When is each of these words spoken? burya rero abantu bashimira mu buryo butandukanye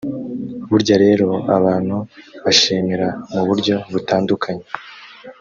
burya 0.69 0.95
rero 1.03 1.29
abantu 1.57 1.97
bashimira 2.43 3.07
mu 3.31 3.41
buryo 3.47 3.75
butandukanye 3.91 4.65